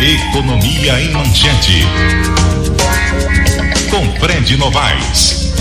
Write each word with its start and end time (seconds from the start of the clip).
Economia 0.00 1.00
em 1.00 1.10
Manchete. 1.10 1.82
Com 3.90 4.20
Fred 4.20 4.56
Novaes. 4.56 5.52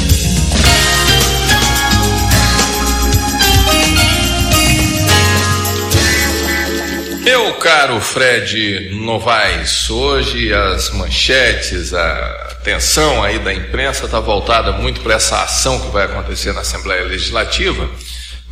Meu 7.24 7.56
caro 7.56 8.00
Fred 8.00 8.92
Novaes, 8.94 9.90
hoje 9.90 10.54
as 10.54 10.92
manchetes, 10.92 11.96
a 11.96 12.48
atenção 12.52 13.24
aí 13.24 13.40
da 13.40 13.52
imprensa 13.52 14.06
está 14.06 14.20
voltada 14.20 14.72
muito 14.72 15.02
para 15.02 15.16
essa 15.16 15.42
ação 15.42 15.80
que 15.80 15.88
vai 15.88 16.06
acontecer 16.06 16.54
na 16.54 16.62
Assembleia 16.62 17.04
Legislativa. 17.06 17.90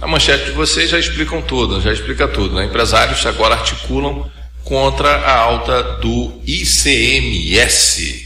A 0.02 0.08
manchete 0.08 0.46
de 0.46 0.52
vocês 0.52 0.90
já 0.90 0.98
explicam 0.98 1.44
tudo, 1.44 1.80
já 1.80 1.94
explica 1.94 2.28
tudo. 2.28 2.56
Né? 2.56 2.66
Empresários 2.66 3.24
agora 3.28 3.54
articulam 3.54 4.28
contra 4.66 5.10
a 5.10 5.38
alta 5.38 5.84
do 6.00 6.42
ICMS. 6.46 8.26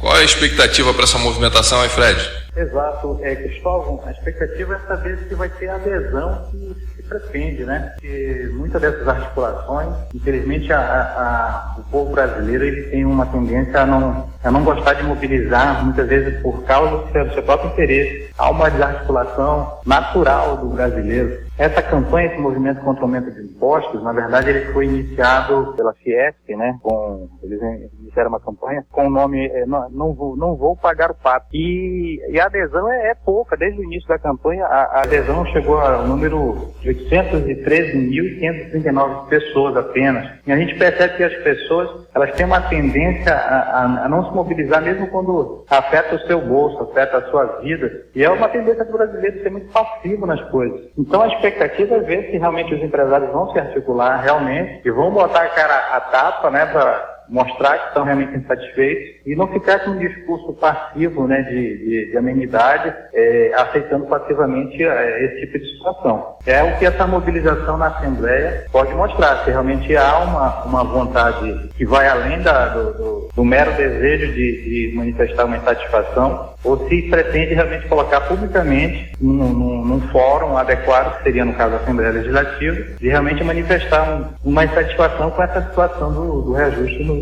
Qual 0.00 0.16
é 0.16 0.20
a 0.20 0.24
expectativa 0.24 0.92
para 0.92 1.04
essa 1.04 1.18
movimentação 1.18 1.80
aí, 1.80 1.88
Fred? 1.88 2.46
Exato, 2.56 3.20
é, 3.22 3.36
Cristóvão, 3.36 4.02
a 4.06 4.10
expectativa 4.10 4.76
é 4.76 4.88
saber 4.88 5.18
se 5.28 5.34
vai 5.34 5.48
ter 5.50 5.68
adesão 5.68 6.48
que 6.50 6.74
se 6.96 7.02
pretende, 7.02 7.64
né? 7.64 7.92
Porque 7.96 8.50
muitas 8.54 8.80
dessas 8.80 9.06
articulações, 9.06 9.94
infelizmente, 10.14 10.72
a, 10.72 10.80
a, 10.80 11.78
o 11.78 11.82
povo 11.90 12.12
brasileiro 12.12 12.64
ele 12.64 12.84
tem 12.84 13.04
uma 13.04 13.26
tendência 13.26 13.82
a 13.82 13.86
não, 13.86 14.30
a 14.42 14.50
não 14.50 14.64
gostar 14.64 14.94
de 14.94 15.02
mobilizar, 15.02 15.84
muitas 15.84 16.08
vezes 16.08 16.40
por 16.40 16.62
causa 16.64 16.96
do 16.96 17.12
seu, 17.12 17.26
do 17.26 17.34
seu 17.34 17.42
próprio 17.42 17.72
interesse. 17.72 18.30
Há 18.38 18.48
uma 18.48 18.70
desarticulação 18.70 19.80
natural 19.84 20.56
do 20.56 20.68
brasileiro. 20.70 21.45
Essa 21.58 21.82
campanha, 21.82 22.28
esse 22.28 22.38
movimento 22.38 22.82
contra 22.82 23.02
o 23.02 23.06
aumento 23.06 23.30
de 23.30 23.40
impostos, 23.40 24.02
na 24.02 24.12
verdade, 24.12 24.50
ele 24.50 24.66
foi 24.72 24.84
iniciado 24.84 25.72
pela 25.74 25.94
Fiesp, 25.94 26.50
né? 26.50 26.78
Com, 26.82 27.30
eles 27.42 27.58
iniciaram 27.98 28.28
uma 28.28 28.40
campanha 28.40 28.84
com 28.90 29.06
o 29.06 29.10
nome 29.10 29.46
é, 29.46 29.64
não, 29.64 29.88
não, 29.90 30.12
vou, 30.12 30.36
não 30.36 30.54
vou 30.54 30.76
pagar 30.76 31.10
o 31.10 31.14
pato. 31.14 31.46
E, 31.54 32.20
e 32.30 32.38
a 32.38 32.44
adesão 32.44 32.92
é, 32.92 33.08
é, 33.10 33.14
pouca. 33.14 33.56
Desde 33.56 33.80
o 33.80 33.84
início 33.84 34.06
da 34.08 34.18
campanha, 34.18 34.66
a, 34.66 34.98
a 34.98 35.04
adesão 35.04 35.46
chegou 35.46 35.78
ao 35.78 36.06
número 36.06 36.74
de 36.80 36.90
813.539 36.90 39.28
pessoas 39.28 39.78
apenas. 39.78 40.28
E 40.46 40.52
a 40.52 40.56
gente 40.56 40.78
percebe 40.78 41.16
que 41.16 41.24
as 41.24 41.34
pessoas 41.42 42.06
elas 42.14 42.34
têm 42.34 42.44
uma 42.46 42.60
tendência 42.62 43.32
a, 43.32 43.82
a, 43.82 44.04
a 44.04 44.08
não 44.08 44.28
se 44.28 44.34
mobilizar 44.34 44.82
mesmo 44.82 45.06
quando 45.08 45.64
afeta 45.70 46.16
o 46.16 46.26
seu 46.26 46.40
bolso, 46.40 46.82
afeta 46.82 47.18
a 47.18 47.30
sua 47.30 47.44
vida. 47.60 48.06
E 48.14 48.22
é 48.22 48.30
uma 48.30 48.48
tendência 48.48 48.84
do 48.84 48.92
brasileiro 48.92 49.42
ser 49.42 49.50
muito 49.50 49.72
passivo 49.72 50.26
nas 50.26 50.42
coisas. 50.50 50.82
Então, 50.98 51.22
a 51.22 51.28
expectativa 51.48 51.96
é 51.96 52.00
ver 52.00 52.30
se 52.30 52.38
realmente 52.38 52.74
os 52.74 52.82
empresários 52.82 53.30
vão 53.30 53.52
se 53.52 53.58
articular 53.58 54.20
realmente 54.22 54.80
e 54.84 54.90
vão 54.90 55.10
botar 55.10 55.42
a 55.42 55.48
cara 55.48 55.96
a 55.96 56.00
tapa, 56.00 56.50
né, 56.50 56.66
para 56.66 57.15
mostrar 57.28 57.78
que 57.78 57.88
estão 57.88 58.04
realmente 58.04 58.36
insatisfeitos 58.36 59.20
e 59.26 59.34
não 59.34 59.48
ficar 59.48 59.80
com 59.80 59.90
um 59.90 59.98
discurso 59.98 60.52
passivo 60.54 61.26
né, 61.26 61.42
de, 61.42 61.78
de, 61.78 62.10
de 62.10 62.16
amenidade, 62.16 62.94
é, 63.12 63.52
aceitando 63.56 64.06
passivamente 64.06 64.82
é, 64.82 65.24
esse 65.24 65.46
tipo 65.46 65.58
de 65.58 65.72
situação. 65.72 66.36
É 66.46 66.62
o 66.62 66.78
que 66.78 66.86
essa 66.86 67.06
mobilização 67.06 67.76
na 67.76 67.88
Assembleia 67.88 68.66
pode 68.70 68.94
mostrar, 68.94 69.44
se 69.44 69.50
realmente 69.50 69.96
há 69.96 70.18
uma, 70.20 70.64
uma 70.64 70.84
vontade 70.84 71.70
que 71.76 71.84
vai 71.84 72.08
além 72.08 72.40
da, 72.40 72.68
do, 72.68 72.92
do, 72.92 73.28
do, 73.34 73.44
mero 73.44 73.72
desejo 73.72 74.32
de, 74.32 74.90
de, 74.90 74.96
manifestar 74.96 75.44
uma 75.44 75.56
insatisfação, 75.56 76.54
ou 76.62 76.88
se 76.88 77.02
pretende 77.02 77.54
realmente 77.54 77.88
colocar 77.88 78.20
publicamente 78.22 79.12
num, 79.20 79.52
num, 79.52 79.84
num, 79.84 80.00
fórum 80.08 80.56
adequado, 80.56 81.16
que 81.18 81.24
seria 81.24 81.44
no 81.44 81.54
caso 81.54 81.74
a 81.74 81.78
Assembleia 81.78 82.12
Legislativa, 82.12 82.76
de 82.98 83.08
realmente 83.08 83.42
manifestar 83.42 84.08
um, 84.08 84.50
uma 84.50 84.64
insatisfação 84.64 85.30
com 85.30 85.42
essa 85.42 85.62
situação 85.62 86.12
do, 86.12 86.42
do 86.42 86.52
reajuste 86.52 87.04
no 87.04 87.15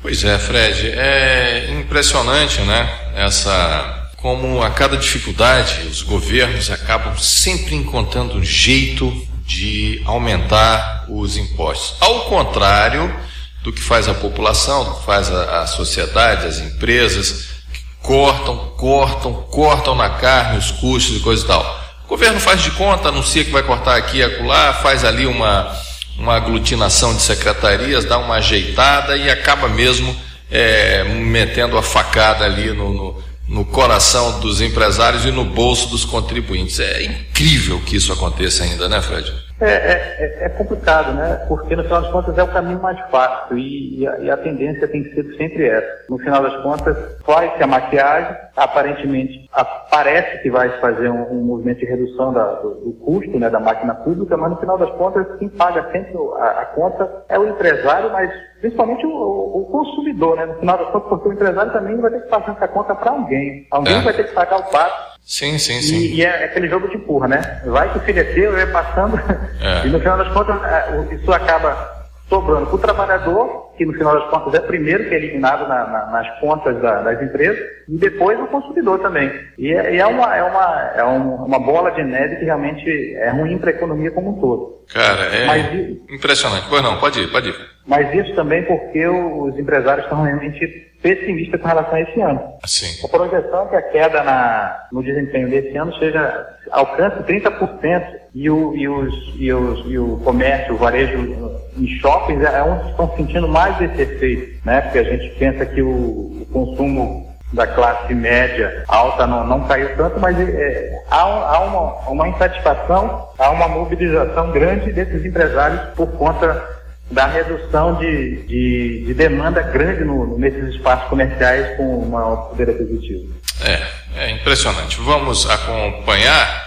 Pois 0.00 0.24
é, 0.24 0.38
Fred, 0.38 0.90
é 0.90 1.70
impressionante, 1.80 2.60
né? 2.62 2.88
Essa 3.16 4.02
como 4.16 4.62
a 4.62 4.70
cada 4.70 4.96
dificuldade 4.96 5.86
os 5.86 6.00
governos 6.00 6.70
acabam 6.70 7.14
sempre 7.18 7.74
encontrando 7.74 8.38
um 8.38 8.42
jeito 8.42 9.12
de 9.44 10.00
aumentar 10.06 11.04
os 11.10 11.36
impostos. 11.36 11.96
Ao 12.00 12.20
contrário 12.20 13.14
do 13.62 13.70
que 13.70 13.82
faz 13.82 14.08
a 14.08 14.14
população, 14.14 14.84
do 14.84 14.94
que 14.94 15.04
faz 15.04 15.30
a, 15.30 15.60
a 15.60 15.66
sociedade, 15.66 16.46
as 16.46 16.58
empresas, 16.58 17.48
que 17.72 17.82
cortam, 18.02 18.56
cortam, 18.78 19.34
cortam 19.50 19.94
na 19.94 20.08
carne 20.08 20.56
os 20.56 20.70
custos 20.70 21.18
e 21.18 21.20
coisa 21.20 21.44
e 21.44 21.46
tal. 21.46 21.84
O 22.06 22.08
governo 22.08 22.40
faz 22.40 22.62
de 22.62 22.70
conta, 22.70 23.08
anuncia 23.08 23.44
que 23.44 23.50
vai 23.50 23.62
cortar 23.62 23.96
aqui 23.96 24.18
e 24.18 24.22
acolá, 24.22 24.72
faz 24.74 25.04
ali 25.04 25.26
uma, 25.26 25.70
uma 26.18 26.34
aglutinação 26.34 27.14
de 27.14 27.22
secretarias, 27.22 28.04
dá 28.04 28.18
uma 28.18 28.36
ajeitada 28.36 29.16
e 29.16 29.28
acaba 29.30 29.68
mesmo 29.68 30.14
é, 30.50 31.04
metendo 31.04 31.76
a 31.76 31.82
facada 31.82 32.44
ali 32.44 32.72
no, 32.72 32.92
no, 32.92 33.22
no, 33.48 33.64
coração 33.64 34.40
dos 34.40 34.60
empresários 34.60 35.24
e 35.24 35.30
no 35.30 35.44
bolso 35.44 35.88
dos 35.88 36.04
contribuintes. 36.04 36.78
É 36.80 37.02
incrível 37.04 37.80
que 37.80 37.96
isso 37.96 38.12
aconteça 38.12 38.64
ainda, 38.64 38.88
né, 38.88 39.00
Fred? 39.02 39.32
É, 39.64 39.70
é, 39.70 40.16
é, 40.18 40.44
é, 40.44 40.48
complicado, 40.50 41.14
né? 41.14 41.46
Porque 41.48 41.74
no 41.74 41.82
final 41.84 42.02
das 42.02 42.10
contas 42.10 42.36
é 42.36 42.42
o 42.42 42.52
caminho 42.52 42.82
mais 42.82 42.98
fácil 43.10 43.56
e, 43.56 44.00
e, 44.00 44.06
a, 44.06 44.18
e, 44.18 44.30
a, 44.30 44.36
tendência 44.36 44.86
tem 44.86 45.02
que 45.02 45.14
ser 45.14 45.24
sempre 45.38 45.66
essa. 45.66 46.04
No 46.10 46.18
final 46.18 46.42
das 46.42 46.62
contas, 46.62 46.94
faz-se 47.24 47.62
a 47.62 47.66
maquiagem, 47.66 48.36
aparentemente 48.54 49.48
parece 49.90 50.42
que 50.42 50.50
vai 50.50 50.68
fazer 50.80 51.08
um, 51.08 51.32
um 51.32 51.44
movimento 51.44 51.78
de 51.78 51.86
redução 51.86 52.34
da, 52.34 52.44
do, 52.56 52.74
do, 52.74 52.92
custo 53.04 53.38
né, 53.38 53.48
da 53.48 53.58
máquina 53.58 53.94
pública, 53.94 54.36
mas 54.36 54.50
no 54.50 54.56
final 54.58 54.76
das 54.76 54.90
contas 54.96 55.26
quem 55.38 55.48
paga 55.48 55.90
sempre 55.92 56.14
a, 56.36 56.60
a 56.60 56.66
conta 56.66 57.24
é 57.30 57.38
o 57.38 57.48
empresário, 57.48 58.12
mas 58.12 58.30
principalmente 58.60 59.06
o, 59.06 59.10
o, 59.10 59.68
consumidor, 59.70 60.36
né? 60.36 60.44
No 60.44 60.54
final 60.56 60.76
das 60.76 60.88
contas, 60.88 61.08
porque 61.08 61.28
o 61.28 61.32
empresário 61.32 61.72
também 61.72 61.96
vai 61.96 62.10
ter 62.10 62.20
que 62.20 62.28
passar 62.28 62.52
essa 62.52 62.68
conta 62.68 62.94
para 62.94 63.12
alguém. 63.12 63.66
Alguém 63.70 63.96
é. 63.96 64.02
vai 64.02 64.12
ter 64.12 64.24
que 64.24 64.34
pagar 64.34 64.58
o 64.58 64.70
pato 64.70 65.13
Sim, 65.24 65.58
sim, 65.58 65.80
sim. 65.80 65.96
E, 65.96 66.16
e 66.16 66.24
é 66.24 66.44
aquele 66.44 66.68
jogo 66.68 66.88
de 66.88 66.96
empurra, 66.96 67.26
né? 67.26 67.62
Vai 67.64 67.90
que 67.90 67.98
o 67.98 68.00
filho 68.02 68.20
é 68.20 68.24
teu, 68.24 68.52
vai 68.52 68.66
passando, 68.66 69.18
é. 69.60 69.86
e 69.88 69.90
no 69.90 69.98
final 69.98 70.18
das 70.18 70.32
contas 70.32 70.62
é, 70.62 71.14
isso 71.14 71.32
acaba 71.32 71.94
sobrando 72.28 72.66
para 72.66 72.74
o 72.74 72.78
trabalhador, 72.78 73.72
que 73.76 73.84
no 73.84 73.92
final 73.92 74.14
das 74.18 74.30
contas 74.30 74.54
é 74.54 74.58
o 74.62 74.66
primeiro 74.66 75.08
que 75.08 75.14
é 75.14 75.18
eliminado 75.18 75.68
na, 75.68 75.86
na, 75.86 76.06
nas 76.06 76.40
contas 76.40 76.80
da, 76.80 77.02
das 77.02 77.22
empresas, 77.22 77.58
e 77.88 77.96
depois 77.96 78.38
o 78.40 78.46
consumidor 78.46 78.98
também. 79.00 79.30
E 79.58 79.72
é, 79.72 79.96
é, 79.96 80.06
uma, 80.06 80.36
é, 80.36 80.42
uma, 80.42 80.92
é 80.96 81.04
uma 81.04 81.58
bola 81.58 81.90
de 81.90 82.02
neve 82.02 82.36
que 82.36 82.44
realmente 82.44 83.14
é 83.16 83.30
ruim 83.30 83.58
para 83.58 83.70
a 83.70 83.74
economia 83.74 84.10
como 84.10 84.30
um 84.30 84.40
todo. 84.40 84.84
Cara, 84.92 85.22
é 85.34 85.46
Mas, 85.46 85.98
impressionante. 86.10 86.66
Pois 86.68 86.82
não, 86.82 86.98
pode 86.98 87.20
ir, 87.20 87.30
pode 87.30 87.48
ir. 87.48 87.56
Mas 87.86 88.14
isso 88.14 88.34
também 88.34 88.62
porque 88.64 89.06
os 89.06 89.58
empresários 89.58 90.04
estão 90.04 90.22
realmente 90.22 90.93
pessimistas 91.04 91.60
com 91.60 91.68
relação 91.68 91.94
a 91.94 92.00
esse 92.00 92.18
ano. 92.18 92.40
Sim. 92.64 93.04
A 93.04 93.08
projeção 93.08 93.66
é 93.66 93.68
que 93.68 93.76
a 93.76 93.82
queda 93.82 94.24
na, 94.24 94.86
no 94.90 95.02
desempenho 95.02 95.50
desse 95.50 95.76
ano 95.76 95.94
seja 95.98 96.48
alcance 96.70 97.22
30% 97.24 98.06
e 98.34 98.48
o, 98.48 98.74
e, 98.74 98.88
os, 98.88 99.14
e, 99.36 99.52
os, 99.52 99.84
e 99.86 99.98
o 99.98 100.16
comércio, 100.24 100.74
o 100.74 100.78
varejo 100.78 101.60
em 101.76 101.86
shoppings 102.00 102.42
é 102.42 102.62
onde 102.62 102.88
estão 102.88 103.14
sentindo 103.16 103.46
mais 103.46 103.78
esse 103.82 104.00
efeito, 104.00 104.64
né? 104.64 104.80
Porque 104.80 104.98
a 105.00 105.04
gente 105.04 105.28
pensa 105.38 105.66
que 105.66 105.82
o, 105.82 105.90
o 105.90 106.46
consumo 106.50 107.28
da 107.52 107.66
classe 107.66 108.14
média 108.14 108.82
alta 108.88 109.26
não, 109.26 109.46
não 109.46 109.60
caiu 109.68 109.94
tanto, 109.96 110.18
mas 110.18 110.40
é, 110.40 111.02
há, 111.10 111.20
há 111.20 111.58
uma, 111.60 112.08
uma 112.08 112.28
insatisfação, 112.28 113.28
há 113.38 113.50
uma 113.50 113.68
mobilização 113.68 114.50
grande 114.52 114.90
desses 114.90 115.22
empresários 115.22 115.80
por 115.94 116.08
conta 116.12 116.82
da 117.10 117.26
redução 117.26 117.96
de, 117.96 118.42
de, 118.46 119.04
de 119.06 119.14
demanda 119.14 119.62
grande 119.62 120.04
no, 120.04 120.38
nesses 120.38 120.74
espaços 120.74 121.08
comerciais 121.08 121.76
com 121.76 122.06
maior 122.06 122.48
poder 122.48 122.70
aquisitivo. 122.70 123.32
É, 123.62 123.82
é 124.16 124.30
impressionante. 124.30 124.98
Vamos 125.00 125.48
acompanhar 125.48 126.64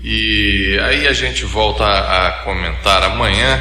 e 0.00 0.78
aí 0.84 1.08
a 1.08 1.12
gente 1.12 1.44
volta 1.44 1.84
a, 1.84 2.32
comentar 2.44 3.02
amanhã 3.02 3.60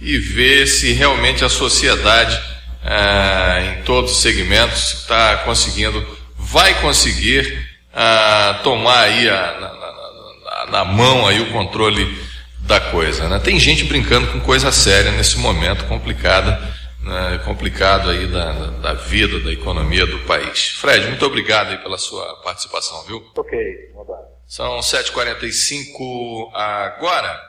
e 0.00 0.18
ver 0.18 0.66
se 0.66 0.92
realmente 0.92 1.44
a 1.44 1.48
sociedade, 1.48 2.38
ah, 2.84 3.60
em 3.62 3.82
todos 3.82 4.12
os 4.12 4.22
segmentos, 4.22 5.00
está 5.00 5.38
conseguindo, 5.38 6.04
vai 6.36 6.74
conseguir 6.80 7.64
ah, 7.94 8.60
tomar 8.64 9.00
aí 9.02 9.28
a, 9.28 9.56
na, 9.60 9.72
na, 9.74 10.70
na 10.70 10.84
mão 10.84 11.26
aí 11.26 11.40
o 11.40 11.52
controle 11.52 12.18
da 12.66 12.80
coisa. 12.80 13.28
Né? 13.28 13.38
Tem 13.38 13.58
gente 13.58 13.84
brincando 13.84 14.26
com 14.32 14.40
coisa 14.40 14.70
séria 14.72 15.12
nesse 15.12 15.38
momento 15.38 15.84
complicada, 15.84 16.60
né? 17.00 17.40
complicado 17.44 18.10
aí 18.10 18.26
da, 18.26 18.52
da 18.52 18.94
vida, 18.94 19.40
da 19.40 19.52
economia 19.52 20.06
do 20.06 20.18
país. 20.20 20.70
Fred, 20.70 21.06
muito 21.06 21.24
obrigado 21.24 21.70
aí 21.70 21.78
pela 21.78 21.96
sua 21.96 22.36
participação, 22.42 23.04
viu? 23.04 23.24
Ok, 23.36 23.58
um 23.94 24.00
abraço. 24.02 24.36
São 24.46 24.78
7h45 24.78 26.50
agora. 26.52 27.46